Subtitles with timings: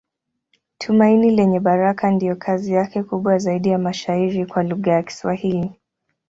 [0.77, 5.71] Tumaini Lenye Baraka ndiyo kazi yake kubwa zaidi ya mashairi kwa lugha ya Kiswahili.